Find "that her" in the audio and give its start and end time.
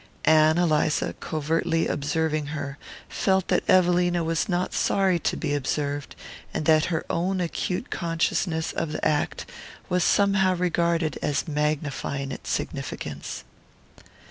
6.65-7.05